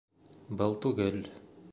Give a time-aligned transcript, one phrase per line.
[0.61, 1.21] Был түгел.